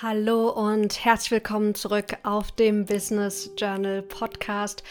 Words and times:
Hallo 0.00 0.50
und 0.50 1.04
herzlich 1.04 1.32
willkommen 1.32 1.74
zurück 1.74 2.18
auf 2.22 2.52
dem 2.52 2.86
Business 2.86 3.50
Journal 3.58 4.02
Podcast. 4.02 4.84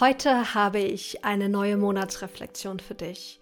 Heute 0.00 0.54
habe 0.54 0.78
ich 0.78 1.22
eine 1.22 1.50
neue 1.50 1.76
Monatsreflexion 1.76 2.80
für 2.80 2.94
dich. 2.94 3.40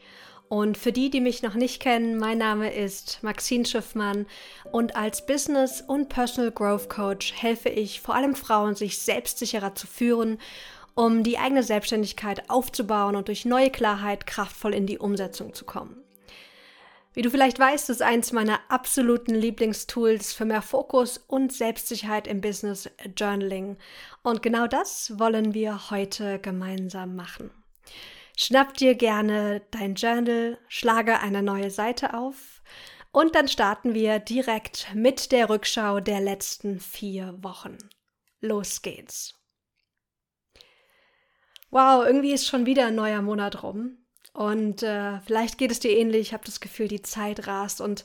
Und 0.48 0.76
für 0.76 0.90
die, 0.90 1.10
die 1.10 1.20
mich 1.20 1.44
noch 1.44 1.54
nicht 1.54 1.80
kennen, 1.80 2.18
mein 2.18 2.38
Name 2.38 2.74
ist 2.74 3.22
Maxine 3.22 3.64
Schiffmann 3.64 4.26
und 4.72 4.96
als 4.96 5.24
Business- 5.24 5.80
und 5.86 6.08
Personal 6.08 6.50
Growth 6.50 6.88
Coach 6.88 7.34
helfe 7.40 7.68
ich 7.68 8.00
vor 8.00 8.16
allem 8.16 8.34
Frauen, 8.34 8.74
sich 8.74 8.98
selbstsicherer 8.98 9.76
zu 9.76 9.86
führen, 9.86 10.38
um 10.96 11.22
die 11.22 11.38
eigene 11.38 11.62
Selbstständigkeit 11.62 12.50
aufzubauen 12.50 13.14
und 13.14 13.28
durch 13.28 13.44
neue 13.44 13.70
Klarheit 13.70 14.26
kraftvoll 14.26 14.74
in 14.74 14.86
die 14.86 14.98
Umsetzung 14.98 15.54
zu 15.54 15.64
kommen. 15.64 16.01
Wie 17.14 17.20
du 17.20 17.30
vielleicht 17.30 17.58
weißt, 17.58 17.90
ist 17.90 18.00
eins 18.00 18.32
meiner 18.32 18.60
absoluten 18.68 19.34
Lieblingstools 19.34 20.32
für 20.32 20.46
mehr 20.46 20.62
Fokus 20.62 21.18
und 21.18 21.52
Selbstsicherheit 21.52 22.26
im 22.26 22.40
Business 22.40 22.88
Journaling. 23.16 23.76
Und 24.22 24.42
genau 24.42 24.66
das 24.66 25.18
wollen 25.18 25.52
wir 25.52 25.90
heute 25.90 26.38
gemeinsam 26.38 27.14
machen. 27.14 27.50
Schnapp 28.34 28.74
dir 28.78 28.94
gerne 28.94 29.60
dein 29.72 29.94
Journal, 29.94 30.58
schlage 30.68 31.20
eine 31.20 31.42
neue 31.42 31.70
Seite 31.70 32.14
auf 32.14 32.62
und 33.10 33.34
dann 33.34 33.46
starten 33.46 33.92
wir 33.92 34.18
direkt 34.18 34.88
mit 34.94 35.32
der 35.32 35.50
Rückschau 35.50 36.00
der 36.00 36.20
letzten 36.20 36.80
vier 36.80 37.36
Wochen. 37.42 37.76
Los 38.40 38.80
geht's. 38.80 39.34
Wow, 41.70 42.06
irgendwie 42.06 42.32
ist 42.32 42.48
schon 42.48 42.64
wieder 42.64 42.86
ein 42.86 42.94
neuer 42.94 43.20
Monat 43.20 43.62
rum. 43.62 44.01
Und 44.32 44.82
äh, 44.82 45.20
vielleicht 45.20 45.58
geht 45.58 45.70
es 45.70 45.80
dir 45.80 45.96
ähnlich. 45.96 46.28
Ich 46.28 46.32
habe 46.32 46.44
das 46.44 46.60
Gefühl, 46.60 46.88
die 46.88 47.02
Zeit 47.02 47.46
rast. 47.46 47.80
Und 47.80 48.04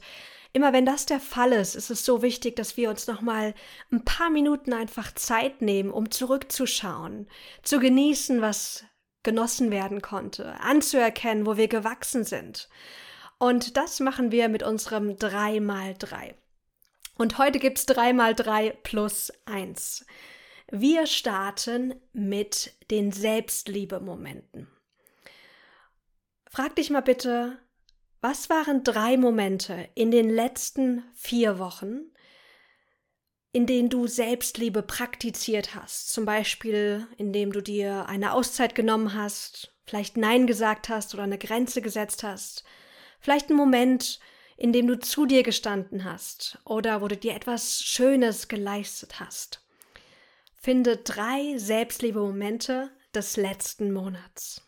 immer 0.54 0.74
wenn 0.74 0.86
das 0.86 1.06
der 1.06 1.20
Fall 1.20 1.54
ist, 1.54 1.76
ist 1.76 1.90
es 1.90 2.04
so 2.04 2.22
wichtig, 2.22 2.56
dass 2.56 2.78
wir 2.78 2.90
uns 2.90 3.08
noch 3.08 3.22
mal 3.22 3.54
ein 3.92 4.04
paar 4.04 4.30
Minuten 4.30 4.74
einfach 4.74 5.14
Zeit 5.14 5.62
nehmen, 5.62 5.90
um 5.90 6.12
zurückzuschauen, 6.12 7.28
zu 7.64 7.80
genießen, 7.80 8.42
was 8.42 8.84
genossen 9.24 9.72
werden 9.72 10.02
konnte, 10.02 10.60
anzuerkennen, 10.62 11.46
wo 11.46 11.58
wir 11.58 11.68
gewachsen 11.68 12.24
sind. 12.24 12.70
Und 13.40 13.78
das 13.78 14.00
machen 14.00 14.32
wir 14.32 14.50
mit 14.50 14.64
unserem 14.64 15.12
3x3. 15.12 16.34
Und 17.18 17.38
heute 17.38 17.60
gibt 17.60 17.78
es 17.80 17.88
3x3 17.88 18.72
plus 18.84 19.32
1. 19.46 20.06
Wir 20.72 21.08
starten 21.08 21.96
mit 22.14 22.74
den 22.92 23.12
Selbstliebe-Momenten. 23.12 24.68
Frag 26.50 26.76
dich 26.76 26.90
mal 26.90 27.02
bitte, 27.02 27.60
was 28.22 28.50
waren 28.50 28.84
drei 28.84 29.18
Momente 29.18 29.90
in 29.96 30.12
den 30.12 30.30
letzten 30.30 31.04
vier 31.14 31.60
Wochen, 31.60 32.12
in 33.52 33.66
denen 33.66 33.90
du 33.90 34.08
Selbstliebe 34.08 34.82
praktiziert 34.82 35.76
hast? 35.76 36.10
Zum 36.10 36.26
Beispiel, 36.26 37.08
indem 37.18 37.52
du 37.52 37.62
dir 37.62 38.08
eine 38.08 38.34
Auszeit 38.34 38.76
genommen 38.76 39.14
hast, 39.14 39.74
vielleicht 39.86 40.18
Nein 40.18 40.48
gesagt 40.48 40.90
hast 40.90 41.14
oder 41.14 41.24
eine 41.24 41.38
Grenze 41.38 41.82
gesetzt 41.82 42.24
hast. 42.24 42.64
Vielleicht 43.20 43.50
ein 43.50 43.56
Moment, 43.56 44.20
in 44.58 44.74
dem 44.74 44.88
du 44.88 45.00
zu 45.00 45.26
dir 45.26 45.44
gestanden 45.44 46.04
hast 46.04 46.60
oder 46.66 47.02
wo 47.02 47.08
du 47.08 47.16
dir 47.16 47.36
etwas 47.36 47.82
Schönes 47.84 48.48
geleistet 48.48 49.20
hast. 49.20 49.64
Finde 50.56 50.98
drei 50.98 51.58
Selbstliebe-Momente 51.58 52.90
des 53.14 53.38
letzten 53.38 53.94
Monats. 53.94 54.67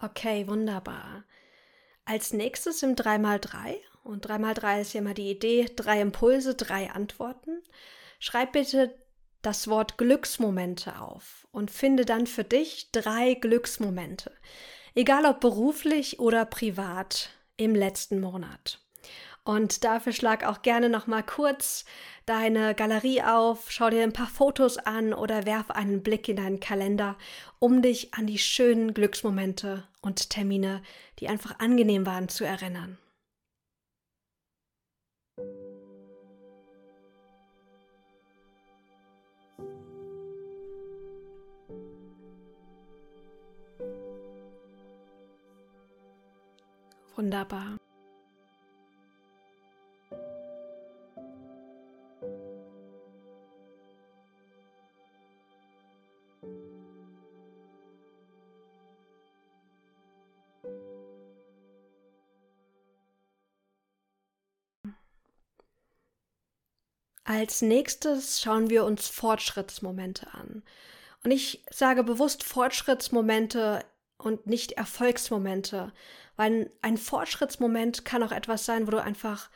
Okay, 0.00 0.46
wunderbar. 0.46 1.24
Als 2.04 2.32
nächstes 2.32 2.82
im 2.82 2.94
3x3, 2.94 3.76
und 4.04 4.26
3x3 4.26 4.80
ist 4.80 4.92
ja 4.92 5.00
immer 5.00 5.14
die 5.14 5.30
Idee, 5.30 5.66
drei 5.74 6.00
Impulse, 6.00 6.54
drei 6.54 6.90
Antworten, 6.90 7.62
schreib 8.20 8.52
bitte 8.52 8.94
das 9.42 9.68
Wort 9.68 9.98
Glücksmomente 9.98 11.00
auf 11.00 11.46
und 11.50 11.70
finde 11.70 12.04
dann 12.04 12.26
für 12.26 12.44
dich 12.44 12.90
drei 12.92 13.34
Glücksmomente, 13.34 14.32
egal 14.94 15.24
ob 15.24 15.40
beruflich 15.40 16.20
oder 16.20 16.44
privat 16.44 17.30
im 17.56 17.74
letzten 17.74 18.20
Monat. 18.20 18.85
Und 19.46 19.84
dafür 19.84 20.12
schlag 20.12 20.44
auch 20.44 20.62
gerne 20.62 20.88
noch 20.88 21.06
mal 21.06 21.22
kurz 21.22 21.84
deine 22.26 22.74
Galerie 22.74 23.22
auf, 23.22 23.70
schau 23.70 23.90
dir 23.90 24.02
ein 24.02 24.12
paar 24.12 24.26
Fotos 24.26 24.76
an 24.76 25.14
oder 25.14 25.46
werf 25.46 25.70
einen 25.70 26.02
Blick 26.02 26.28
in 26.28 26.34
deinen 26.34 26.58
Kalender, 26.58 27.16
um 27.60 27.80
dich 27.80 28.12
an 28.12 28.26
die 28.26 28.38
schönen 28.38 28.92
Glücksmomente 28.92 29.84
und 30.00 30.30
Termine, 30.30 30.82
die 31.20 31.28
einfach 31.28 31.60
angenehm 31.60 32.06
waren, 32.06 32.28
zu 32.28 32.44
erinnern. 32.44 32.98
Wunderbar. 47.14 47.76
Als 67.28 67.60
nächstes 67.60 68.40
schauen 68.40 68.70
wir 68.70 68.84
uns 68.84 69.08
Fortschrittsmomente 69.08 70.32
an. 70.32 70.62
Und 71.24 71.32
ich 71.32 71.64
sage 71.72 72.04
bewusst 72.04 72.44
Fortschrittsmomente 72.44 73.84
und 74.16 74.46
nicht 74.46 74.72
Erfolgsmomente, 74.72 75.92
weil 76.36 76.70
ein 76.82 76.96
Fortschrittsmoment 76.96 78.04
kann 78.04 78.22
auch 78.22 78.30
etwas 78.30 78.64
sein, 78.64 78.86
wo 78.86 78.92
du 78.92 79.02
einfach 79.02 79.50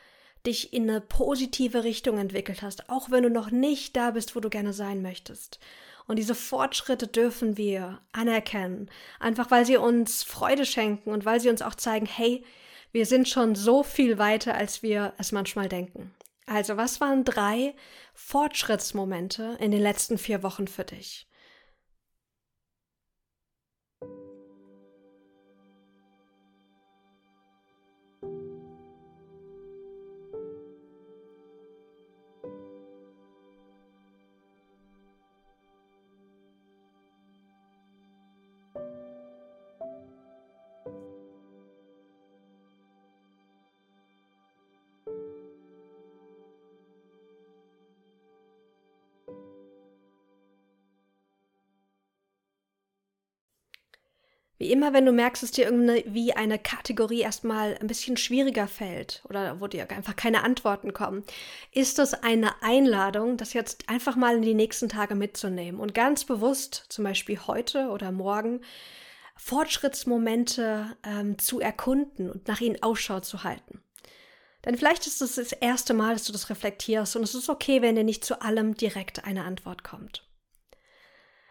dich 0.45 0.73
in 0.73 0.91
eine 0.91 1.01
positive 1.01 1.85
Richtung 1.85 2.19
entwickelt 2.19 2.63
hast, 2.63 2.91
auch 2.91 3.13
wenn 3.13 3.23
du 3.23 3.31
noch 3.31 3.53
nicht 3.53 3.95
da 3.95 4.11
bist, 4.11 4.35
wo 4.35 4.41
du 4.41 4.51
gerne 4.51 4.73
sein 4.73 5.01
möchtest. 5.01 5.61
Und 6.09 6.19
diese 6.19 6.35
Fortschritte 6.35 7.07
dürfen 7.07 7.57
wir 7.57 8.01
anerkennen, 8.11 8.91
einfach 9.21 9.53
weil 9.53 9.65
sie 9.65 9.77
uns 9.77 10.25
Freude 10.25 10.67
schenken 10.67 11.13
und 11.13 11.25
weil 11.25 11.39
sie 11.39 11.51
uns 11.51 11.63
auch 11.63 11.77
zeigen, 11.77 12.07
hey, 12.07 12.45
wir 12.91 13.07
sind 13.07 13.29
schon 13.29 13.55
so 13.55 13.85
viel 13.85 14.19
weiter, 14.19 14.57
als 14.57 14.83
wir 14.83 15.13
es 15.19 15.31
manchmal 15.31 15.69
denken. 15.69 16.13
Also, 16.51 16.77
was 16.77 17.01
waren 17.01 17.23
drei 17.23 17.77
Fortschrittsmomente 18.13 19.57
in 19.61 19.71
den 19.71 19.81
letzten 19.81 20.19
vier 20.19 20.43
Wochen 20.43 20.67
für 20.67 20.83
dich? 20.83 21.30
Wie 54.61 54.73
immer, 54.73 54.93
wenn 54.93 55.07
du 55.07 55.13
merkst, 55.13 55.43
dass 55.43 55.53
dir 55.53 55.65
irgendwie 55.65 56.35
eine 56.35 56.59
Kategorie 56.59 57.23
erstmal 57.23 57.79
ein 57.81 57.87
bisschen 57.87 58.19
schwieriger 58.19 58.69
fällt 58.69 59.23
oder 59.27 59.59
wo 59.59 59.67
dir 59.69 59.91
einfach 59.91 60.17
keine 60.17 60.45
Antworten 60.45 60.93
kommen, 60.93 61.25
ist 61.73 61.99
das 61.99 62.13
eine 62.13 62.63
Einladung, 62.63 63.39
das 63.39 63.55
jetzt 63.55 63.89
einfach 63.89 64.17
mal 64.17 64.37
in 64.37 64.43
die 64.43 64.53
nächsten 64.53 64.91
Tage 64.91 65.15
mitzunehmen 65.15 65.81
und 65.81 65.95
ganz 65.95 66.27
bewusst, 66.27 66.85
zum 66.91 67.05
Beispiel 67.05 67.39
heute 67.47 67.89
oder 67.89 68.13
morgen, 68.13 68.61
Fortschrittsmomente 69.35 70.95
ähm, 71.05 71.39
zu 71.39 71.61
erkunden 71.61 72.31
und 72.31 72.47
nach 72.47 72.61
ihnen 72.61 72.83
Ausschau 72.83 73.21
zu 73.21 73.45
halten. 73.45 73.81
Denn 74.67 74.77
vielleicht 74.77 75.07
ist 75.07 75.23
es 75.23 75.37
das 75.37 75.53
erste 75.53 75.95
Mal, 75.95 76.13
dass 76.13 76.25
du 76.25 76.33
das 76.33 76.51
reflektierst 76.51 77.17
und 77.17 77.23
es 77.23 77.35
ist 77.35 77.49
okay, 77.49 77.81
wenn 77.81 77.97
dir 77.97 78.05
nicht 78.05 78.27
zu 78.27 78.43
allem 78.43 78.75
direkt 78.75 79.25
eine 79.25 79.45
Antwort 79.45 79.85
kommt. 79.85 80.30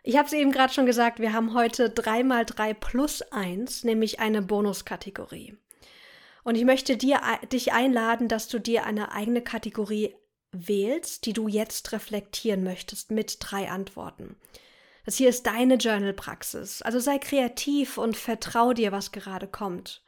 Ich 0.03 0.17
habe 0.17 0.27
es 0.27 0.33
eben 0.33 0.51
gerade 0.51 0.73
schon 0.73 0.85
gesagt, 0.85 1.19
wir 1.19 1.33
haben 1.33 1.53
heute 1.53 1.89
3x3 1.89 2.73
plus 2.73 3.21
1, 3.21 3.83
nämlich 3.83 4.19
eine 4.19 4.41
Bonuskategorie. 4.41 5.57
Und 6.43 6.55
ich 6.55 6.65
möchte 6.65 6.97
dir, 6.97 7.21
dich 7.51 7.73
einladen, 7.73 8.27
dass 8.27 8.47
du 8.47 8.59
dir 8.59 8.85
eine 8.85 9.11
eigene 9.11 9.41
Kategorie 9.41 10.15
wählst, 10.51 11.25
die 11.25 11.33
du 11.33 11.47
jetzt 11.47 11.91
reflektieren 11.91 12.63
möchtest 12.63 13.11
mit 13.11 13.37
drei 13.39 13.69
Antworten. 13.69 14.35
Das 15.05 15.17
hier 15.17 15.29
ist 15.29 15.45
deine 15.45 15.75
Journal-Praxis. 15.75 16.81
Also 16.81 16.99
sei 16.99 17.17
kreativ 17.19 17.97
und 17.97 18.15
vertrau 18.17 18.73
dir, 18.73 18.91
was 18.91 19.11
gerade 19.11 19.47
kommt. 19.47 20.03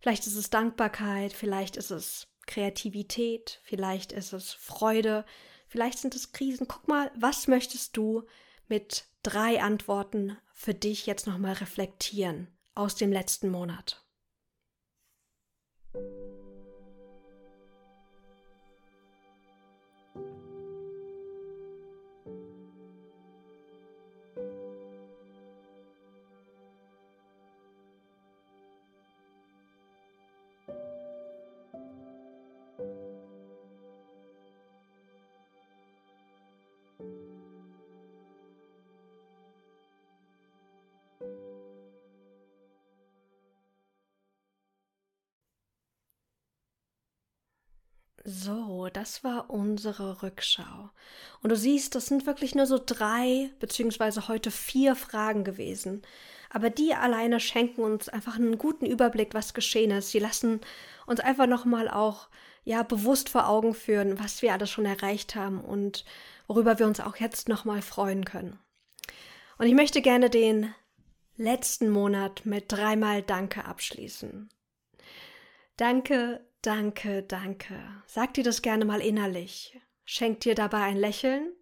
Vielleicht 0.00 0.26
ist 0.26 0.36
es 0.36 0.50
Dankbarkeit, 0.50 1.32
vielleicht 1.32 1.76
ist 1.76 1.90
es 1.90 2.28
Kreativität, 2.46 3.60
vielleicht 3.64 4.12
ist 4.12 4.32
es 4.32 4.52
Freude, 4.52 5.24
vielleicht 5.66 5.98
sind 5.98 6.14
es 6.14 6.32
Krisen. 6.32 6.68
Guck 6.68 6.88
mal, 6.88 7.10
was 7.16 7.48
möchtest 7.48 7.96
du 7.96 8.24
mit 8.68 9.06
drei 9.22 9.62
Antworten 9.62 10.36
für 10.52 10.74
dich 10.74 11.06
jetzt 11.06 11.26
nochmal 11.26 11.54
reflektieren 11.54 12.48
aus 12.74 12.94
dem 12.94 13.12
letzten 13.12 13.50
Monat? 13.50 14.04
Das 48.98 49.22
war 49.22 49.48
unsere 49.48 50.24
Rückschau. 50.24 50.90
Und 51.40 51.50
du 51.50 51.56
siehst, 51.56 51.94
das 51.94 52.06
sind 52.06 52.26
wirklich 52.26 52.56
nur 52.56 52.66
so 52.66 52.80
drei, 52.84 53.50
beziehungsweise 53.60 54.26
heute 54.26 54.50
vier 54.50 54.96
Fragen 54.96 55.44
gewesen. 55.44 56.02
Aber 56.50 56.68
die 56.68 56.94
alleine 56.94 57.38
schenken 57.38 57.82
uns 57.82 58.08
einfach 58.08 58.34
einen 58.34 58.58
guten 58.58 58.86
Überblick, 58.86 59.34
was 59.34 59.54
geschehen 59.54 59.92
ist. 59.92 60.10
Sie 60.10 60.18
lassen 60.18 60.60
uns 61.06 61.20
einfach 61.20 61.46
nochmal 61.46 61.88
auch, 61.88 62.28
ja, 62.64 62.82
bewusst 62.82 63.28
vor 63.28 63.48
Augen 63.48 63.72
führen, 63.72 64.18
was 64.18 64.42
wir 64.42 64.52
alles 64.52 64.68
schon 64.68 64.84
erreicht 64.84 65.36
haben 65.36 65.60
und 65.60 66.04
worüber 66.48 66.80
wir 66.80 66.86
uns 66.86 66.98
auch 66.98 67.16
jetzt 67.16 67.48
nochmal 67.48 67.82
freuen 67.82 68.24
können. 68.24 68.58
Und 69.58 69.66
ich 69.66 69.74
möchte 69.74 70.02
gerne 70.02 70.28
den 70.28 70.74
letzten 71.36 71.88
Monat 71.88 72.44
mit 72.46 72.64
dreimal 72.66 73.22
Danke 73.22 73.64
abschließen. 73.64 74.48
Danke, 75.76 76.44
Danke, 76.62 77.22
danke. 77.22 78.02
Sag 78.06 78.34
dir 78.34 78.44
das 78.44 78.62
gerne 78.62 78.84
mal 78.84 79.00
innerlich. 79.00 79.80
Schenk 80.04 80.40
dir 80.40 80.54
dabei 80.54 80.82
ein 80.82 80.96
Lächeln 80.96 81.52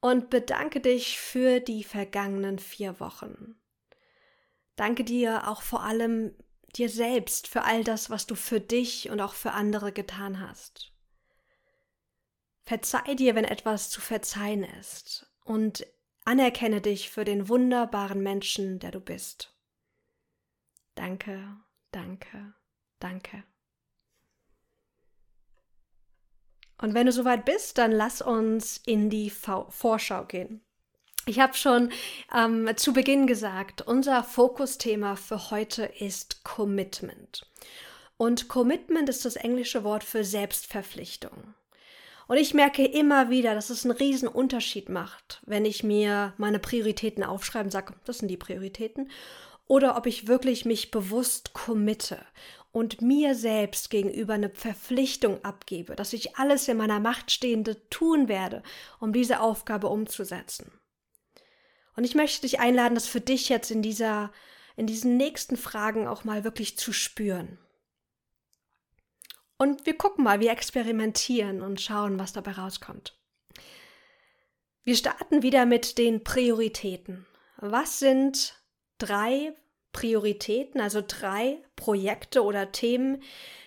und 0.00 0.30
bedanke 0.30 0.80
dich 0.80 1.18
für 1.18 1.60
die 1.60 1.84
vergangenen 1.84 2.58
vier 2.58 3.00
Wochen. 3.00 3.56
Danke 4.76 5.04
dir 5.04 5.48
auch 5.48 5.62
vor 5.62 5.82
allem 5.82 6.34
dir 6.74 6.88
selbst 6.88 7.48
für 7.48 7.62
all 7.62 7.84
das, 7.84 8.10
was 8.10 8.26
du 8.26 8.34
für 8.34 8.60
dich 8.60 9.10
und 9.10 9.20
auch 9.20 9.34
für 9.34 9.52
andere 9.52 9.92
getan 9.92 10.40
hast. 10.40 10.92
Verzeih 12.62 13.14
dir, 13.14 13.34
wenn 13.34 13.44
etwas 13.44 13.90
zu 13.90 14.00
verzeihen 14.00 14.64
ist 14.64 15.30
und 15.44 15.86
anerkenne 16.24 16.80
dich 16.80 17.10
für 17.10 17.24
den 17.24 17.48
wunderbaren 17.48 18.22
Menschen, 18.22 18.78
der 18.78 18.92
du 18.92 19.00
bist. 19.00 19.54
Danke, 20.94 21.56
danke, 21.90 22.54
danke. 22.98 23.44
Und 26.82 26.94
wenn 26.94 27.06
du 27.06 27.12
soweit 27.12 27.44
bist, 27.44 27.78
dann 27.78 27.92
lass 27.92 28.20
uns 28.20 28.80
in 28.84 29.08
die 29.08 29.30
v 29.30 29.66
Vorschau 29.70 30.24
gehen. 30.24 30.60
Ich 31.26 31.38
habe 31.38 31.54
schon 31.54 31.92
ähm, 32.36 32.68
zu 32.76 32.92
Beginn 32.92 33.28
gesagt, 33.28 33.82
unser 33.82 34.24
Fokusthema 34.24 35.14
für 35.14 35.52
heute 35.52 35.84
ist 35.84 36.42
Commitment. 36.42 37.46
Und 38.16 38.48
Commitment 38.48 39.08
ist 39.08 39.24
das 39.24 39.36
englische 39.36 39.84
Wort 39.84 40.02
für 40.02 40.24
Selbstverpflichtung. 40.24 41.54
Und 42.26 42.36
ich 42.36 42.52
merke 42.52 42.84
immer 42.84 43.30
wieder, 43.30 43.54
dass 43.54 43.70
es 43.70 43.84
einen 43.84 43.96
riesen 43.96 44.26
Unterschied 44.26 44.88
macht, 44.88 45.40
wenn 45.46 45.64
ich 45.64 45.84
mir 45.84 46.32
meine 46.36 46.58
Prioritäten 46.58 47.22
aufschreibe 47.22 47.66
und 47.66 47.70
sage, 47.70 47.94
das 48.04 48.18
sind 48.18 48.28
die 48.28 48.36
Prioritäten, 48.36 49.08
oder 49.68 49.96
ob 49.96 50.06
ich 50.06 50.26
wirklich 50.26 50.64
mich 50.64 50.90
bewusst 50.90 51.52
committe 51.52 52.18
und 52.72 53.02
mir 53.02 53.34
selbst 53.34 53.90
gegenüber 53.90 54.34
eine 54.34 54.50
Verpflichtung 54.50 55.44
abgebe, 55.44 55.94
dass 55.94 56.14
ich 56.14 56.36
alles 56.36 56.66
in 56.68 56.78
meiner 56.78 57.00
Macht 57.00 57.30
Stehende 57.30 57.88
tun 57.90 58.28
werde, 58.28 58.62
um 58.98 59.12
diese 59.12 59.40
Aufgabe 59.40 59.88
umzusetzen. 59.88 60.72
Und 61.94 62.04
ich 62.04 62.14
möchte 62.14 62.40
dich 62.42 62.58
einladen, 62.60 62.94
das 62.94 63.06
für 63.06 63.20
dich 63.20 63.50
jetzt 63.50 63.70
in 63.70 63.82
dieser, 63.82 64.32
in 64.76 64.86
diesen 64.86 65.18
nächsten 65.18 65.58
Fragen 65.58 66.08
auch 66.08 66.24
mal 66.24 66.44
wirklich 66.44 66.78
zu 66.78 66.94
spüren. 66.94 67.58
Und 69.58 69.84
wir 69.84 69.96
gucken 69.96 70.24
mal, 70.24 70.40
wir 70.40 70.50
experimentieren 70.50 71.60
und 71.60 71.80
schauen, 71.80 72.18
was 72.18 72.32
dabei 72.32 72.52
rauskommt. 72.52 73.16
Wir 74.82 74.96
starten 74.96 75.42
wieder 75.42 75.66
mit 75.66 75.98
den 75.98 76.24
Prioritäten. 76.24 77.26
Was 77.58 78.00
sind 78.00 78.60
drei 78.98 79.54
Prioritäten, 79.92 80.80
also 80.80 81.02
drei 81.06 81.58
Projekte 81.76 82.42
oder 82.42 82.72
Themen, 82.72 83.22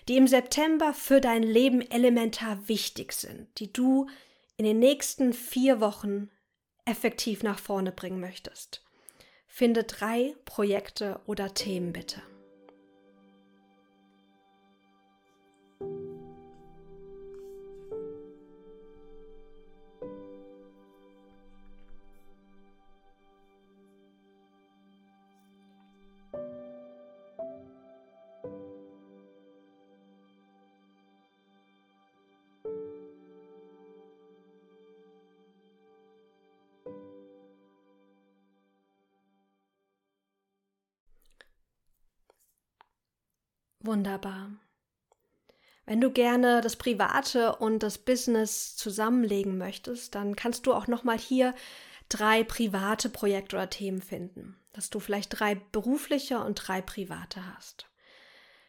die 0.08 0.16
im 0.16 0.26
September 0.26 0.92
für 0.92 1.20
dein 1.20 1.42
Leben 1.42 1.80
elementar 1.80 2.68
wichtig 2.68 3.12
sind, 3.12 3.48
die 3.58 3.72
du 3.72 4.08
in 4.56 4.64
den 4.64 4.78
nächsten 4.78 5.32
vier 5.32 5.80
Wochen 5.80 6.30
effektiv 6.84 7.42
nach 7.42 7.58
vorne 7.58 7.92
bringen 7.92 8.20
möchtest. 8.20 8.82
Finde 9.46 9.84
drei 9.84 10.34
Projekte 10.44 11.20
oder 11.26 11.54
Themen 11.54 11.92
bitte. 11.92 12.22
Wunderbar. 43.86 44.50
Wenn 45.86 46.00
du 46.00 46.10
gerne 46.10 46.60
das 46.60 46.74
Private 46.74 47.54
und 47.54 47.84
das 47.84 47.98
Business 47.98 48.74
zusammenlegen 48.74 49.56
möchtest, 49.56 50.16
dann 50.16 50.34
kannst 50.34 50.66
du 50.66 50.74
auch 50.74 50.88
nochmal 50.88 51.18
hier 51.18 51.54
drei 52.08 52.42
private 52.42 53.08
Projekte 53.08 53.54
oder 53.54 53.70
Themen 53.70 54.02
finden, 54.02 54.56
dass 54.72 54.90
du 54.90 54.98
vielleicht 54.98 55.38
drei 55.38 55.54
berufliche 55.54 56.40
und 56.40 56.56
drei 56.56 56.82
private 56.82 57.40
hast. 57.54 57.86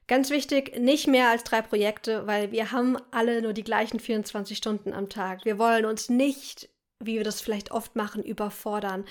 Ganz 0.05 0.29
wichtig, 0.29 0.79
nicht 0.79 1.07
mehr 1.07 1.29
als 1.29 1.43
drei 1.43 1.63
Projekte, 1.63 2.27
weil 2.27 2.51
wir 2.51 2.71
haben 2.71 2.97
alle 3.09 3.41
nur 3.41 3.53
die 3.53 3.63
gleichen 3.63 3.99
24 3.99 4.55
Stunden 4.55 4.93
am 4.93 5.09
Tag. 5.09 5.43
Wir 5.43 5.57
wollen 5.57 5.85
uns 5.85 6.09
nicht, 6.09 6.69
wie 6.99 7.15
wir 7.15 7.23
das 7.23 7.41
vielleicht 7.41 7.71
oft 7.71 7.95
machen, 7.95 8.23
überfordern. 8.23 9.03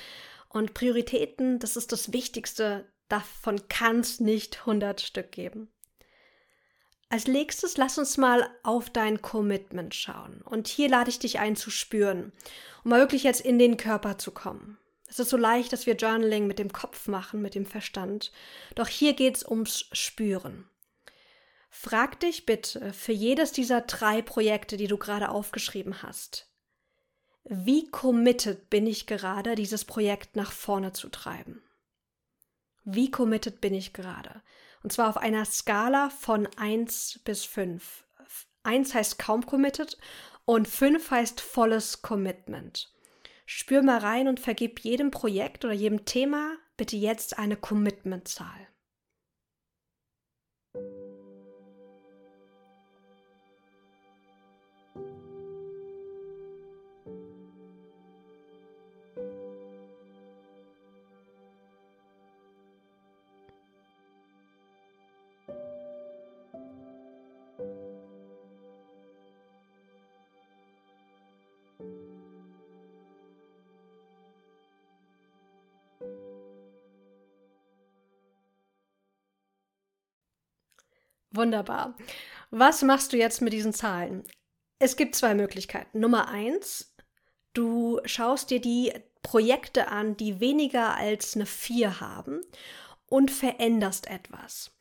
Und 0.49 0.73
Prioritäten, 0.73 1.59
das 1.59 1.77
ist 1.77 1.91
das 1.91 2.13
Wichtigste, 2.13 2.91
davon 3.09 3.69
kann 3.69 4.01
es 4.01 4.21
nicht 4.21 4.61
100 4.61 5.01
Stück 5.01 5.33
geben. 5.33 5.73
Als 7.09 7.29
nächstes 7.29 7.77
lass 7.77 7.99
uns 7.99 8.17
mal 8.17 8.51
auf 8.63 8.91
dein 8.91 9.23
Commitment 9.23 9.95
schauen. 9.95 10.43
Und 10.43 10.67
hier 10.67 10.89
lade 10.89 11.11
ich 11.11 11.19
dich 11.19 11.39
ein 11.39 11.55
zu 11.55 11.71
spüren, 11.71 12.33
um 12.83 12.91
mal 12.91 13.01
wirklich 13.01 13.23
jetzt 13.23 13.41
in 13.41 13.59
den 13.59 13.77
Körper 13.77 14.19
zu 14.19 14.33
kommen. 14.33 14.79
Es 15.09 15.21
ist 15.21 15.31
so 15.31 15.37
leicht, 15.37 15.73
dass 15.73 15.87
wir 15.87 15.95
Journaling 15.95 16.49
mit 16.49 16.59
dem 16.59 16.73
Kopf 16.73 17.07
machen, 17.07 17.41
mit 17.43 17.55
dem 17.55 17.65
Verstand. 17.65 18.33
Doch 18.75 18.89
hier 18.89 19.13
geht 19.13 19.37
es 19.37 19.49
ums 19.49 19.89
Spüren. 19.93 20.69
Frag 21.71 22.19
dich 22.21 22.45
bitte 22.47 22.93
für 22.93 23.13
jedes 23.13 23.53
dieser 23.53 23.83
drei 23.83 24.23
Projekte, 24.23 24.77
die 24.77 24.89
du 24.89 24.97
gerade 24.97 25.29
aufgeschrieben 25.29 26.03
hast, 26.03 26.49
wie 27.45 27.89
committed 27.91 28.71
bin 28.71 28.89
ich 28.89 29.07
gerade, 29.07 29.55
dieses 29.55 29.85
Projekt 29.85 30.35
nach 30.35 30.51
vorne 30.51 30.93
zu 30.93 31.09
treiben? 31.09 31.63
Wie 32.83 33.11
committed 33.13 33.61
bin 33.61 33.73
ich 33.73 33.93
gerade? 33.93 34.43
Und 34.87 34.93
zwar 34.93 35.09
auf 35.09 35.17
einer 35.17 35.45
Skala 35.45 36.11
von 36.11 36.49
1 36.59 37.23
bis 37.25 37.45
5. 37.45 38.05
1 38.63 38.95
heißt 38.95 39.19
kaum 39.19 39.45
committed 39.45 39.99
und 40.45 40.69
5 40.69 41.11
heißt 41.11 41.41
volles 41.41 42.03
Commitment. 42.03 42.95
Spür 43.47 43.83
mal 43.83 43.99
rein 43.99 44.29
und 44.29 44.39
vergib 44.39 44.79
jedem 44.79 45.11
Projekt 45.11 45.65
oder 45.65 45.75
jedem 45.75 46.05
Thema 46.05 46.53
bitte 46.77 46.97
jetzt 46.97 47.37
eine 47.37 47.57
Commitment-Zahl. 47.57 48.69
Wunderbar. 81.37 81.97
Was 82.51 82.83
machst 82.83 83.13
du 83.13 83.17
jetzt 83.17 83.43
mit 83.43 83.53
diesen 83.53 83.73
Zahlen? 83.73 84.25
Es 84.79 84.97
gibt 84.97 85.15
zwei 85.15 85.35
Möglichkeiten. 85.35 86.01
Nummer 86.01 86.29
eins, 86.29 86.95
du 87.53 88.01
schaust 88.05 88.51
dir 88.51 88.61
die 88.61 88.93
Projekte 89.23 89.89
an, 89.89 90.17
die 90.17 90.41
weniger 90.41 90.95
als 90.95 91.35
eine 91.35 91.47
4 91.47 92.01
haben 92.01 92.41
und 93.07 93.31
veränderst 93.31 94.09
etwas. 94.09 94.73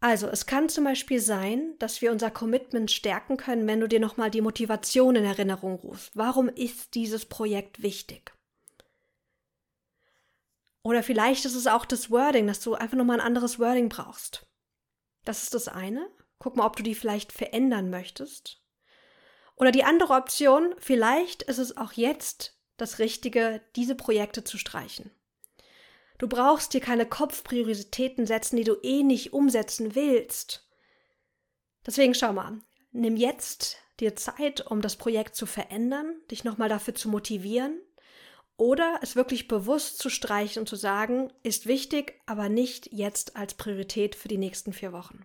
Also, 0.00 0.26
es 0.28 0.44
kann 0.46 0.68
zum 0.68 0.84
Beispiel 0.84 1.20
sein, 1.20 1.76
dass 1.78 2.02
wir 2.02 2.12
unser 2.12 2.30
Commitment 2.30 2.90
stärken 2.90 3.36
können, 3.36 3.66
wenn 3.66 3.80
du 3.80 3.88
dir 3.88 4.00
nochmal 4.00 4.30
die 4.30 4.42
Motivation 4.42 5.16
in 5.16 5.24
Erinnerung 5.24 5.76
rufst. 5.76 6.10
Warum 6.14 6.48
ist 6.48 6.94
dieses 6.94 7.24
Projekt 7.24 7.82
wichtig? 7.82 8.32
Oder 10.82 11.02
vielleicht 11.02 11.46
ist 11.46 11.54
es 11.54 11.66
auch 11.66 11.86
das 11.86 12.10
Wording, 12.10 12.46
dass 12.46 12.60
du 12.60 12.74
einfach 12.74 12.98
nochmal 12.98 13.18
ein 13.18 13.26
anderes 13.26 13.58
Wording 13.58 13.88
brauchst. 13.88 14.46
Das 15.24 15.42
ist 15.42 15.54
das 15.54 15.68
eine. 15.68 16.08
Guck 16.38 16.56
mal, 16.56 16.66
ob 16.66 16.76
du 16.76 16.82
die 16.82 16.94
vielleicht 16.94 17.32
verändern 17.32 17.90
möchtest. 17.90 18.60
Oder 19.56 19.70
die 19.70 19.84
andere 19.84 20.14
Option, 20.14 20.74
vielleicht 20.78 21.42
ist 21.44 21.58
es 21.58 21.76
auch 21.76 21.92
jetzt 21.92 22.58
das 22.76 22.98
Richtige, 22.98 23.62
diese 23.76 23.94
Projekte 23.94 24.44
zu 24.44 24.58
streichen. 24.58 25.10
Du 26.18 26.28
brauchst 26.28 26.74
dir 26.74 26.80
keine 26.80 27.06
Kopfprioritäten 27.06 28.26
setzen, 28.26 28.56
die 28.56 28.64
du 28.64 28.76
eh 28.82 29.02
nicht 29.02 29.32
umsetzen 29.32 29.94
willst. 29.94 30.68
Deswegen 31.86 32.14
schau 32.14 32.32
mal, 32.32 32.60
nimm 32.92 33.16
jetzt 33.16 33.78
dir 34.00 34.16
Zeit, 34.16 34.66
um 34.66 34.80
das 34.80 34.96
Projekt 34.96 35.36
zu 35.36 35.46
verändern, 35.46 36.16
dich 36.30 36.44
nochmal 36.44 36.68
dafür 36.68 36.94
zu 36.94 37.08
motivieren 37.08 37.80
oder 38.56 38.98
es 39.02 39.16
wirklich 39.16 39.48
bewusst 39.48 39.98
zu 39.98 40.08
streichen 40.10 40.60
und 40.60 40.68
zu 40.68 40.76
sagen, 40.76 41.32
ist 41.42 41.66
wichtig, 41.66 42.20
aber 42.26 42.48
nicht 42.48 42.92
jetzt 42.92 43.36
als 43.36 43.54
Priorität 43.54 44.14
für 44.14 44.28
die 44.28 44.38
nächsten 44.38 44.72
vier 44.72 44.92
Wochen. 44.92 45.24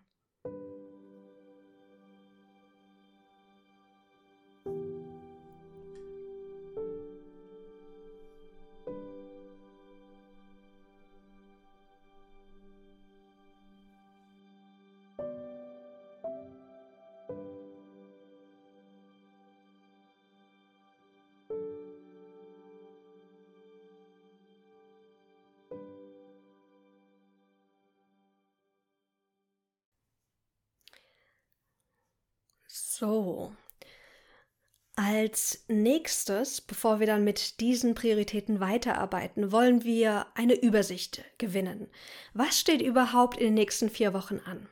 Als 35.12 35.64
nächstes, 35.68 36.62
bevor 36.62 37.00
wir 37.00 37.08
dann 37.08 37.24
mit 37.24 37.62
diesen 37.62 37.96
Prioritäten 37.96 38.60
weiterarbeiten, 38.60 39.52
wollen 39.52 39.84
wir 39.84 40.28
eine 40.36 40.54
Übersicht 40.54 41.24
gewinnen. 41.40 41.90
Was 42.36 42.60
steht 42.60 42.80
überhaupt 42.80 43.38
in 43.38 43.46
den 43.46 43.54
nächsten 43.56 43.90
vier 43.90 44.14
Wochen 44.14 44.40
an? 44.46 44.70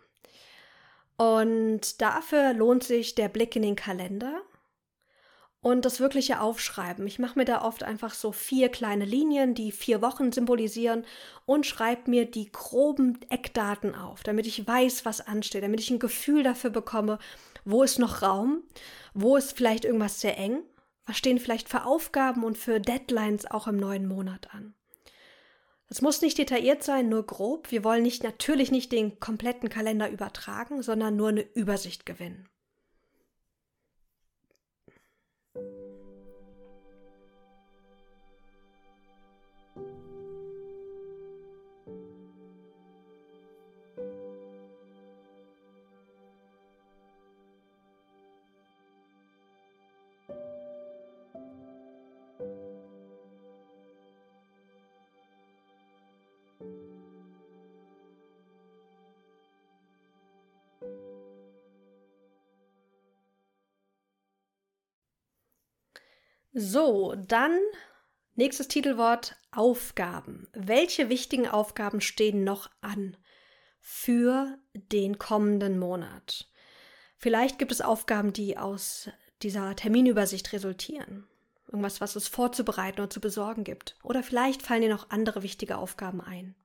Und 1.17 2.03
dafür 2.03 2.53
lohnt 2.53 2.83
sich 2.83 3.15
der 3.15 3.29
Blick 3.29 3.55
in 3.55 3.63
den 3.63 3.75
Kalender 3.75 4.43
und 5.61 5.85
das 5.85 5.99
wirkliche 5.99 6.39
Aufschreiben. 6.39 7.07
Ich 7.07 7.17
mache 7.17 7.39
mir 7.39 7.45
da 7.45 7.63
oft 7.63 7.81
einfach 7.81 8.13
so 8.13 8.31
vier 8.31 8.69
kleine 8.69 9.05
Linien, 9.05 9.55
die 9.55 9.71
vier 9.71 10.03
Wochen 10.03 10.31
symbolisieren 10.31 11.03
und 11.47 11.65
schreibe 11.65 12.11
mir 12.11 12.29
die 12.29 12.51
groben 12.51 13.19
Eckdaten 13.29 13.95
auf, 13.95 14.21
damit 14.21 14.45
ich 14.45 14.67
weiß, 14.67 15.03
was 15.03 15.19
ansteht, 15.25 15.63
damit 15.63 15.79
ich 15.79 15.89
ein 15.89 15.97
Gefühl 15.97 16.43
dafür 16.43 16.69
bekomme, 16.69 17.17
wo 17.69 17.83
ist 17.83 17.99
noch 17.99 18.21
Raum? 18.21 18.63
Wo 19.13 19.35
ist 19.35 19.51
vielleicht 19.51 19.83
irgendwas 19.83 20.21
sehr 20.21 20.37
eng? 20.37 20.63
Was 21.05 21.17
stehen 21.17 21.37
vielleicht 21.37 21.67
für 21.67 21.85
Aufgaben 21.85 22.43
und 22.43 22.57
für 22.57 22.79
Deadlines 22.79 23.49
auch 23.49 23.67
im 23.67 23.77
neuen 23.77 24.07
Monat 24.07 24.53
an? 24.53 24.73
Das 25.89 26.01
muss 26.01 26.21
nicht 26.21 26.37
detailliert 26.37 26.83
sein, 26.83 27.09
nur 27.09 27.25
grob. 27.25 27.71
Wir 27.71 27.83
wollen 27.83 28.03
nicht 28.03 28.23
natürlich 28.23 28.71
nicht 28.71 28.91
den 28.91 29.19
kompletten 29.19 29.69
Kalender 29.69 30.09
übertragen, 30.09 30.81
sondern 30.81 31.15
nur 31.15 31.29
eine 31.29 31.41
Übersicht 31.41 32.05
gewinnen. 32.05 32.47
So, 66.59 67.13
dann 67.15 67.55
nächstes 68.33 68.67
Titelwort 68.67 69.35
Aufgaben. 69.51 70.47
Welche 70.53 71.07
wichtigen 71.07 71.47
Aufgaben 71.47 72.01
stehen 72.01 72.43
noch 72.43 72.71
an 72.81 73.15
für 73.79 74.57
den 74.73 75.19
kommenden 75.19 75.77
Monat? 75.77 76.49
Vielleicht 77.15 77.59
gibt 77.59 77.71
es 77.71 77.81
Aufgaben, 77.81 78.33
die 78.33 78.57
aus 78.57 79.11
dieser 79.43 79.75
Terminübersicht 79.75 80.51
resultieren. 80.51 81.27
Irgendwas, 81.67 82.01
was 82.01 82.15
es 82.15 82.27
vorzubereiten 82.27 83.01
oder 83.01 83.11
zu 83.11 83.21
besorgen 83.21 83.63
gibt. 83.63 83.95
Oder 84.01 84.23
vielleicht 84.23 84.63
fallen 84.63 84.81
dir 84.81 84.89
noch 84.89 85.11
andere 85.11 85.43
wichtige 85.43 85.77
Aufgaben 85.77 86.21
ein. 86.21 86.55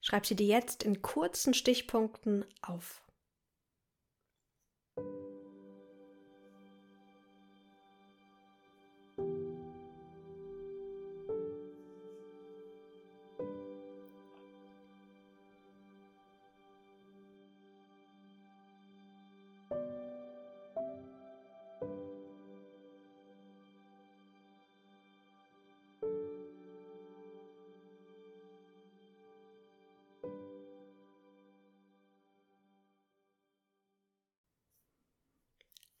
Schreib 0.00 0.24
sie 0.24 0.36
dir 0.36 0.46
jetzt 0.46 0.82
in 0.82 1.02
kurzen 1.02 1.52
Stichpunkten 1.52 2.46
auf. 2.62 3.03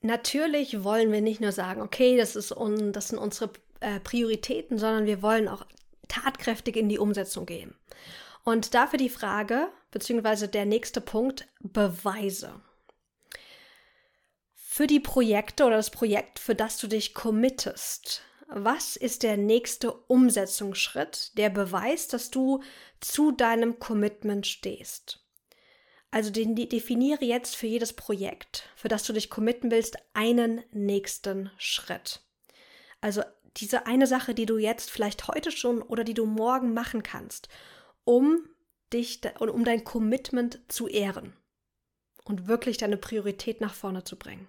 Natürlich 0.04 0.84
wollen 0.84 1.10
wir 1.12 1.22
nicht 1.22 1.40
nur 1.40 1.52
sagen, 1.52 1.80
okay, 1.80 2.18
das, 2.18 2.36
ist 2.36 2.52
un, 2.52 2.92
das 2.92 3.08
sind 3.08 3.18
unsere 3.18 3.50
äh, 3.80 4.00
Prioritäten, 4.00 4.76
sondern 4.76 5.06
wir 5.06 5.22
wollen 5.22 5.48
auch 5.48 5.64
tatkräftig 6.08 6.76
in 6.76 6.90
die 6.90 6.98
Umsetzung 6.98 7.46
gehen. 7.46 7.74
Und 8.44 8.74
dafür 8.74 8.98
die 8.98 9.08
Frage, 9.08 9.68
beziehungsweise 9.90 10.46
der 10.46 10.66
nächste 10.66 11.00
Punkt, 11.00 11.48
Beweise. 11.60 12.60
Für 14.54 14.86
die 14.86 15.00
Projekte 15.00 15.64
oder 15.64 15.76
das 15.76 15.88
Projekt, 15.88 16.38
für 16.38 16.54
das 16.54 16.76
du 16.76 16.86
dich 16.86 17.14
committest, 17.14 18.20
was 18.48 18.96
ist 18.96 19.22
der 19.22 19.38
nächste 19.38 19.90
Umsetzungsschritt, 19.90 21.38
der 21.38 21.48
beweist, 21.48 22.12
dass 22.12 22.30
du 22.30 22.62
zu 23.00 23.32
deinem 23.32 23.78
Commitment 23.78 24.46
stehst. 24.46 25.23
Also 26.14 26.30
den, 26.30 26.54
definiere 26.54 27.24
jetzt 27.24 27.56
für 27.56 27.66
jedes 27.66 27.92
Projekt, 27.92 28.68
für 28.76 28.86
das 28.86 29.02
du 29.02 29.12
dich 29.12 29.30
committen 29.30 29.72
willst, 29.72 29.96
einen 30.12 30.62
nächsten 30.70 31.50
Schritt. 31.58 32.20
Also 33.00 33.24
diese 33.56 33.86
eine 33.86 34.06
Sache, 34.06 34.32
die 34.32 34.46
du 34.46 34.56
jetzt 34.56 34.92
vielleicht 34.92 35.26
heute 35.26 35.50
schon 35.50 35.82
oder 35.82 36.04
die 36.04 36.14
du 36.14 36.24
morgen 36.24 36.72
machen 36.72 37.02
kannst, 37.02 37.48
um 38.04 38.48
dich 38.92 39.22
um 39.40 39.64
dein 39.64 39.82
Commitment 39.82 40.60
zu 40.68 40.86
ehren 40.86 41.32
und 42.22 42.46
wirklich 42.46 42.76
deine 42.76 42.96
Priorität 42.96 43.60
nach 43.60 43.74
vorne 43.74 44.04
zu 44.04 44.16
bringen. 44.16 44.46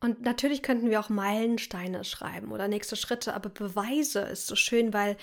Und 0.00 0.22
natürlich 0.22 0.62
könnten 0.62 0.90
wir 0.90 1.00
auch 1.00 1.08
Meilensteine 1.08 2.04
schreiben 2.04 2.52
oder 2.52 2.68
nächste 2.68 2.96
Schritte, 2.96 3.34
aber 3.34 3.48
Beweise 3.48 4.20
ist 4.20 4.46
so 4.46 4.54
schön, 4.54 4.92
weil 4.92 5.16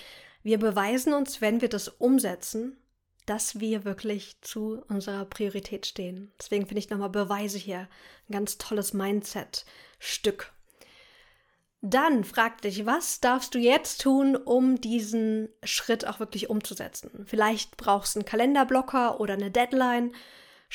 wir 0.43 0.59
beweisen 0.59 1.13
uns, 1.13 1.39
wenn 1.41 1.61
wir 1.61 1.69
das 1.69 1.87
umsetzen, 1.87 2.77
dass 3.25 3.59
wir 3.59 3.85
wirklich 3.85 4.39
zu 4.41 4.83
unserer 4.87 5.25
Priorität 5.25 5.85
stehen. 5.85 6.31
Deswegen 6.39 6.67
finde 6.67 6.79
ich 6.79 6.89
nochmal 6.89 7.09
Beweise 7.09 7.57
hier 7.57 7.87
ein 8.29 8.33
ganz 8.33 8.57
tolles 8.57 8.93
Mindset-Stück. 8.93 10.53
Dann 11.81 12.23
frag 12.23 12.61
dich, 12.61 12.85
was 12.85 13.21
darfst 13.21 13.53
du 13.53 13.59
jetzt 13.59 14.01
tun, 14.01 14.35
um 14.35 14.81
diesen 14.81 15.49
Schritt 15.63 16.05
auch 16.05 16.19
wirklich 16.19 16.49
umzusetzen? 16.49 17.25
Vielleicht 17.25 17.77
brauchst 17.77 18.15
du 18.15 18.19
einen 18.19 18.25
Kalenderblocker 18.25 19.19
oder 19.19 19.35
eine 19.35 19.51
Deadline. 19.51 20.13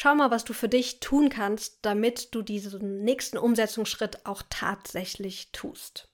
Schau 0.02 0.14
mal, 0.14 0.30
was 0.30 0.46
du 0.46 0.54
für 0.54 0.70
dich 0.70 1.00
tun 1.00 1.28
kannst, 1.28 1.80
damit 1.82 2.34
du 2.34 2.40
diesen 2.40 3.02
nächsten 3.02 3.36
Umsetzungsschritt 3.36 4.24
auch 4.24 4.42
tatsächlich 4.48 5.52
tust. 5.52 6.09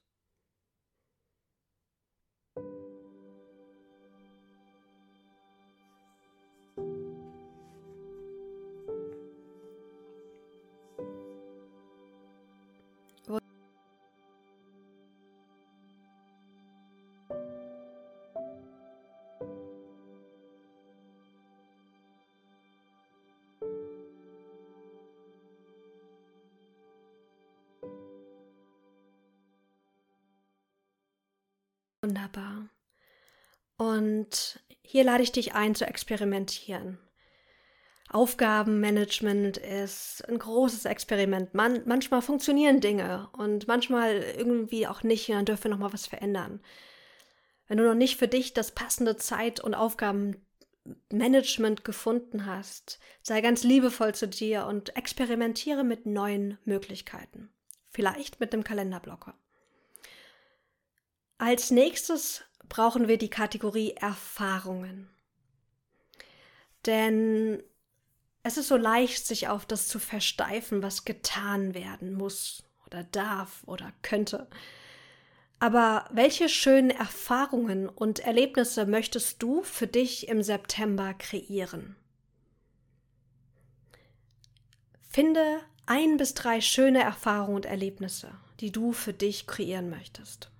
Wunderbar. 32.06 32.68
Und 33.78 34.62
hier 34.82 35.02
lade 35.02 35.25
ich 35.25 35.32
dich 35.32 35.54
ein 35.54 35.75
zu 35.75 35.84
experimentieren. 35.84 37.00
Aufgabenmanagement 38.10 39.56
ist 39.56 40.22
ein 40.28 40.38
großes 40.38 40.84
Experiment. 40.84 41.52
Man, 41.54 41.82
manchmal 41.84 42.23
funktionieren 42.23 42.80
Dinge 42.80 43.28
und 43.32 43.66
manchmal 43.66 44.23
irgendwie 44.23 44.86
auch 44.86 45.02
nicht 45.02 45.28
und 45.28 45.34
dann 45.34 45.47
dürfen 45.47 45.64
wir 45.64 45.73
nochmal 45.73 45.92
was 45.92 46.06
verändern. 46.06 46.62
Wenn 47.66 47.78
du 47.78 47.84
noch 47.84 47.97
nicht 47.97 48.19
für 48.19 48.28
dich 48.28 48.54
das 48.54 48.71
passende 48.71 49.16
Zeit- 49.16 49.58
und 49.58 49.75
Aufgabenmanagement 49.75 51.84
gefunden 51.84 52.47
hast, 52.47 53.00
sei 53.21 53.40
ganz 53.40 53.64
liebevoll 53.64 54.14
zu 54.14 54.28
dir 54.28 54.66
und 54.66 54.95
experimentiere 54.95 55.82
mit 55.82 56.06
neuen 56.06 56.56
Möglichkeiten. 56.64 57.52
Vielleicht 57.88 58.38
mit 58.38 58.52
dem 58.52 58.62
Kalenderblocker. 58.62 59.34
Als 61.38 61.70
nächstes 61.70 62.44
brauchen 62.68 63.08
wir 63.08 63.18
die 63.18 63.30
Kategorie 63.30 63.92
Erfahrungen. 63.92 65.10
Denn 66.86 67.62
es 68.42 68.56
ist 68.56 68.68
so 68.68 68.76
leicht, 68.76 69.26
sich 69.26 69.49
auf 69.49 69.66
das 69.66 69.88
zu 69.88 69.99
versteifen, 69.99 70.82
was 70.82 71.04
getan 71.04 71.75
werden 71.75 72.14
muss 72.14 72.62
oder 72.86 73.04
darf 73.04 73.62
oder 73.66 73.92
könnte. 74.02 74.49
Aber 75.58 76.08
welche 76.12 76.49
schönen 76.49 76.90
Erfahrungen 76.90 77.88
und 77.88 78.20
Erlebnisse 78.20 78.86
möchtest 78.86 79.42
du 79.42 79.62
für 79.62 79.86
dich 79.86 80.28
im 80.28 80.42
September 80.42 81.12
kreieren? 81.14 81.96
Finde 85.08 85.60
ein 85.86 86.18
bis 86.18 86.34
drei 86.34 86.60
schöne 86.60 87.02
Erfahrungen 87.02 87.56
und 87.56 87.66
Erlebnisse, 87.66 88.30
die 88.60 88.70
du 88.70 88.92
für 88.92 89.12
dich 89.12 89.46
kreieren 89.46 89.90
möchtest. 89.90 90.50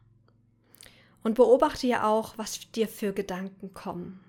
Und 1.26 1.34
beobachte 1.34 1.88
ja 1.88 2.06
auch, 2.08 2.38
was 2.38 2.70
dir 2.70 2.86
für 2.86 3.12
Gedanken 3.12 3.74
kommen. 3.74 4.20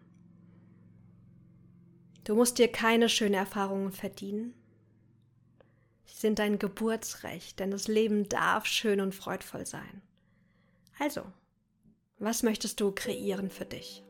Du 2.23 2.33
musst 2.33 2.57
dir 2.57 2.71
keine 2.71 3.07
schönen 3.07 3.35
Erfahrungen 3.35 3.91
verdienen. 3.91 4.55
Sie 6.05 6.15
sind 6.15 6.39
dein 6.39 6.57
Geburtsrecht, 6.57 7.59
denn 7.59 7.69
das 7.69 7.87
Leben 7.87 8.27
darf 8.29 8.65
schön 8.65 8.99
und 8.99 9.13
freudvoll 9.13 9.67
sein. 9.67 10.01
Also, 10.97 11.21
was 12.17 12.41
möchtest 12.41 12.81
du 12.81 12.91
kreieren 12.91 13.51
für 13.51 13.65
dich? 13.65 14.03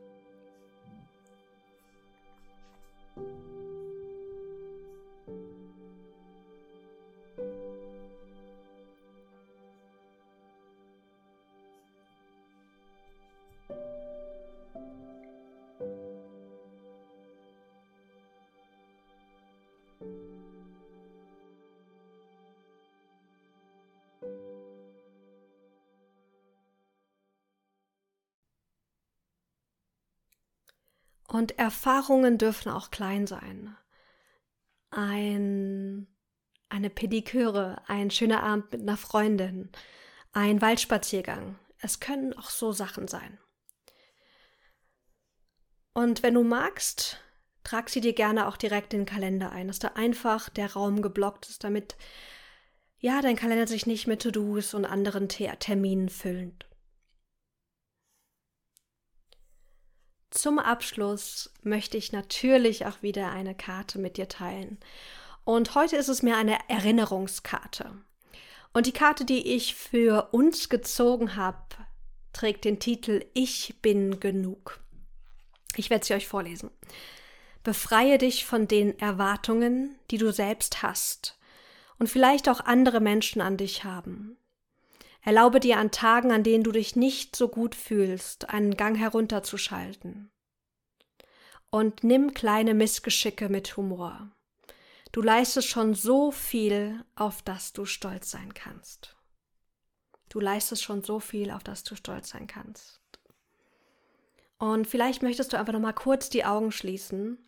Und 31.28 31.58
Erfahrungen 31.58 32.38
dürfen 32.38 32.72
auch 32.72 32.90
klein 32.90 33.26
sein. 33.26 33.76
Ein, 34.90 36.08
eine 36.70 36.88
Pediküre, 36.88 37.82
ein 37.86 38.10
schöner 38.10 38.42
Abend 38.42 38.72
mit 38.72 38.80
einer 38.80 38.96
Freundin, 38.96 39.70
ein 40.32 40.62
Waldspaziergang. 40.62 41.58
Es 41.80 42.00
können 42.00 42.32
auch 42.32 42.48
so 42.48 42.72
Sachen 42.72 43.08
sein. 43.08 43.38
Und 45.92 46.22
wenn 46.22 46.34
du 46.34 46.44
magst, 46.44 47.20
trag 47.62 47.90
sie 47.90 48.00
dir 48.00 48.14
gerne 48.14 48.48
auch 48.48 48.56
direkt 48.56 48.94
in 48.94 49.00
den 49.00 49.06
Kalender 49.06 49.52
ein, 49.52 49.68
dass 49.68 49.78
da 49.78 49.88
einfach 49.88 50.48
der 50.48 50.72
Raum 50.72 51.02
geblockt 51.02 51.48
ist, 51.50 51.62
damit 51.62 51.96
ja 52.98 53.20
dein 53.20 53.36
Kalender 53.36 53.66
sich 53.66 53.84
nicht 53.84 54.06
mit 54.06 54.22
To-Dos 54.22 54.72
und 54.72 54.86
anderen 54.86 55.28
Terminen 55.28 56.08
füllt. 56.08 56.67
Zum 60.30 60.58
Abschluss 60.58 61.52
möchte 61.62 61.96
ich 61.96 62.12
natürlich 62.12 62.86
auch 62.86 63.02
wieder 63.02 63.30
eine 63.30 63.54
Karte 63.54 63.98
mit 63.98 64.16
dir 64.16 64.28
teilen. 64.28 64.78
Und 65.44 65.74
heute 65.74 65.96
ist 65.96 66.08
es 66.08 66.22
mir 66.22 66.36
eine 66.36 66.58
Erinnerungskarte. 66.68 67.92
Und 68.74 68.86
die 68.86 68.92
Karte, 68.92 69.24
die 69.24 69.54
ich 69.54 69.74
für 69.74 70.28
uns 70.32 70.68
gezogen 70.68 71.36
habe, 71.36 71.58
trägt 72.32 72.64
den 72.64 72.78
Titel 72.78 73.24
Ich 73.32 73.76
bin 73.80 74.20
genug. 74.20 74.80
Ich 75.76 75.90
werde 75.90 76.04
sie 76.04 76.14
euch 76.14 76.28
vorlesen. 76.28 76.70
Befreie 77.64 78.18
dich 78.18 78.44
von 78.44 78.68
den 78.68 78.98
Erwartungen, 78.98 79.98
die 80.10 80.18
du 80.18 80.32
selbst 80.32 80.82
hast 80.82 81.38
und 81.98 82.08
vielleicht 82.08 82.48
auch 82.48 82.60
andere 82.60 83.00
Menschen 83.00 83.42
an 83.42 83.56
dich 83.56 83.84
haben. 83.84 84.37
Erlaube 85.22 85.60
dir 85.60 85.78
an 85.78 85.90
Tagen, 85.90 86.32
an 86.32 86.42
denen 86.42 86.64
du 86.64 86.72
dich 86.72 86.96
nicht 86.96 87.36
so 87.36 87.48
gut 87.48 87.74
fühlst, 87.74 88.50
einen 88.50 88.76
Gang 88.76 88.96
herunterzuschalten. 88.96 90.30
Und 91.70 92.02
nimm 92.02 92.34
kleine 92.34 92.74
Missgeschicke 92.74 93.48
mit 93.48 93.76
Humor. 93.76 94.30
Du 95.12 95.20
leistest 95.22 95.68
schon 95.68 95.94
so 95.94 96.30
viel, 96.30 97.04
auf 97.14 97.42
das 97.42 97.72
du 97.72 97.84
stolz 97.84 98.30
sein 98.30 98.54
kannst. 98.54 99.16
Du 100.28 100.40
leistest 100.40 100.82
schon 100.82 101.02
so 101.02 101.20
viel, 101.20 101.50
auf 101.50 101.64
das 101.64 101.82
du 101.84 101.94
stolz 101.94 102.30
sein 102.30 102.46
kannst. 102.46 103.00
Und 104.58 104.86
vielleicht 104.86 105.22
möchtest 105.22 105.52
du 105.52 105.58
einfach 105.58 105.72
noch 105.72 105.80
mal 105.80 105.92
kurz 105.92 106.30
die 106.30 106.44
Augen 106.44 106.72
schließen 106.72 107.38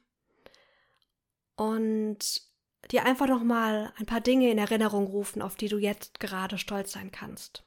und 1.56 2.42
dir 2.90 3.04
einfach 3.04 3.26
noch 3.26 3.42
mal 3.42 3.92
ein 3.98 4.06
paar 4.06 4.20
Dinge 4.20 4.50
in 4.50 4.58
Erinnerung 4.58 5.06
rufen, 5.06 5.42
auf 5.42 5.54
die 5.54 5.68
du 5.68 5.78
jetzt 5.78 6.20
gerade 6.20 6.58
stolz 6.58 6.92
sein 6.92 7.10
kannst. 7.12 7.64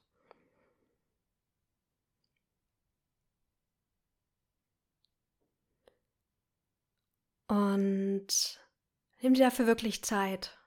Und 7.47 8.59
nimm 9.21 9.33
dir 9.35 9.45
dafür 9.45 9.67
wirklich 9.67 10.03
Zeit. 10.03 10.57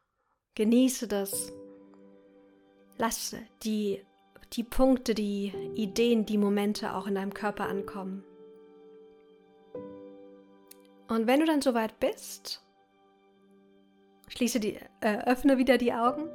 Genieße 0.54 1.08
das. 1.08 1.52
Lass 2.96 3.34
die, 3.62 4.04
die 4.52 4.62
Punkte, 4.62 5.14
die 5.14 5.52
Ideen, 5.74 6.24
die 6.26 6.38
Momente 6.38 6.94
auch 6.94 7.06
in 7.06 7.16
deinem 7.16 7.34
Körper 7.34 7.66
ankommen. 7.66 8.24
Und 11.08 11.26
wenn 11.26 11.40
du 11.40 11.46
dann 11.46 11.60
soweit 11.60 11.98
bist, 12.00 12.65
schließe 14.28 14.60
die, 14.60 14.78
äh, 15.00 15.18
öffne 15.26 15.58
wieder 15.58 15.78
die 15.78 15.92
Augen 15.92 16.28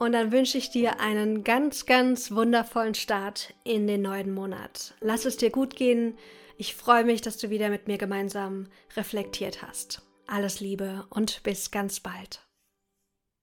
und 0.00 0.12
dann 0.12 0.32
wünsche 0.32 0.56
ich 0.56 0.70
dir 0.70 0.98
einen 0.98 1.44
ganz, 1.44 1.84
ganz 1.84 2.30
wundervollen 2.30 2.94
Start 2.94 3.54
in 3.64 3.86
den 3.86 4.02
neuen 4.02 4.32
Monat. 4.32 4.94
Lass 5.00 5.26
es 5.26 5.36
dir 5.36 5.50
gut 5.50 5.76
gehen. 5.76 6.16
Ich 6.56 6.74
freue 6.74 7.04
mich, 7.04 7.20
dass 7.20 7.36
du 7.36 7.50
wieder 7.50 7.68
mit 7.68 7.86
mir 7.86 7.98
gemeinsam 7.98 8.68
reflektiert 8.96 9.62
hast. 9.62 10.02
Alles 10.26 10.60
Liebe 10.60 11.06
und 11.10 11.42
bis 11.42 11.70
ganz 11.70 12.00
bald. 12.00 12.49